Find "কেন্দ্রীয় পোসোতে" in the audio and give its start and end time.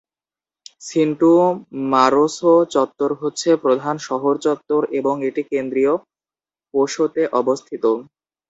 5.51-7.21